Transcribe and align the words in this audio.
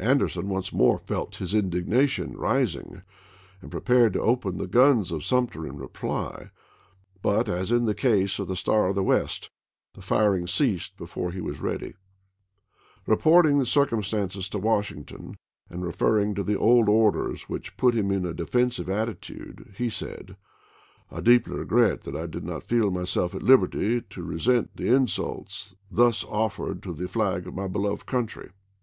Anderson 0.00 0.48
once 0.48 0.72
more 0.72 0.96
felt 0.96 1.34
his 1.34 1.52
indignation 1.52 2.34
rising 2.34 3.02
and 3.60 3.70
prepared 3.70 4.14
to 4.14 4.22
open 4.22 4.56
the 4.56 4.66
guns 4.66 5.12
of 5.12 5.22
Sumter 5.22 5.66
in 5.66 5.76
reply, 5.76 6.48
but, 7.20 7.46
as 7.46 7.70
in 7.70 7.84
the 7.84 7.94
case 7.94 8.38
of 8.38 8.48
the 8.48 8.56
Star 8.56 8.86
of 8.86 8.94
the 8.94 9.02
West, 9.02 9.50
the 9.92 10.00
firing 10.00 10.46
ceased 10.46 10.96
before 10.96 11.30
he 11.30 11.42
was 11.42 11.60
ready. 11.60 11.92
Reporting 13.06 13.58
the 13.58 13.66
cii 13.66 13.86
cumstances 13.86 14.48
to 14.48 14.58
Washington, 14.58 15.36
and 15.68 15.84
referring 15.84 16.34
to 16.36 16.42
the 16.42 16.56
old 16.56 16.88
orders 16.88 17.42
which 17.42 17.76
put 17.76 17.94
him 17.94 18.10
in 18.10 18.24
a 18.24 18.32
defensive 18.32 18.88
attitude, 18.88 19.74
he 19.76 19.90
said: 19.90 20.38
"I 21.10 21.20
deeply 21.20 21.54
regret 21.56 22.04
that 22.04 22.16
I 22.16 22.24
did 22.24 22.44
not 22.44 22.62
feel 22.64 22.90
myself 22.90 23.32
^^derson 23.32 23.42
at 23.42 23.42
Uberty 23.70 24.08
to 24.08 24.22
resent 24.22 24.74
the 24.74 24.88
insult 24.94 25.74
thus 25.90 26.24
offered 26.24 26.82
to 26.84 26.94
the 26.94 27.04
IpriuTsei! 27.04 27.10
flag 27.10 27.46
of 27.46 27.54
my 27.54 27.68
beloved 27.68 28.06
country." 28.06 28.52